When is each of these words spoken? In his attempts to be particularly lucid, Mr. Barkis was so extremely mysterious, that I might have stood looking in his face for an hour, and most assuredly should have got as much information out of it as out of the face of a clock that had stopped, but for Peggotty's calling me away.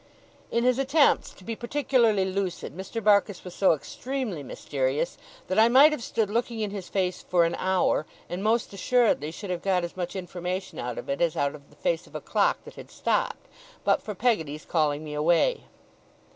In 0.49 0.63
his 0.63 0.79
attempts 0.79 1.29
to 1.33 1.43
be 1.43 1.55
particularly 1.55 2.25
lucid, 2.25 2.75
Mr. 2.75 3.03
Barkis 3.03 3.43
was 3.43 3.53
so 3.53 3.73
extremely 3.73 4.41
mysterious, 4.41 5.15
that 5.47 5.59
I 5.59 5.69
might 5.69 5.91
have 5.91 6.01
stood 6.01 6.31
looking 6.31 6.59
in 6.59 6.71
his 6.71 6.89
face 6.89 7.21
for 7.21 7.45
an 7.45 7.53
hour, 7.59 8.07
and 8.27 8.43
most 8.43 8.73
assuredly 8.73 9.29
should 9.29 9.51
have 9.51 9.61
got 9.61 9.83
as 9.83 9.95
much 9.95 10.15
information 10.15 10.79
out 10.79 10.97
of 10.97 11.07
it 11.07 11.21
as 11.21 11.37
out 11.37 11.53
of 11.53 11.69
the 11.69 11.75
face 11.75 12.07
of 12.07 12.15
a 12.15 12.19
clock 12.19 12.63
that 12.63 12.73
had 12.77 12.89
stopped, 12.89 13.45
but 13.83 14.01
for 14.01 14.15
Peggotty's 14.15 14.65
calling 14.65 15.03
me 15.03 15.13
away. 15.13 15.65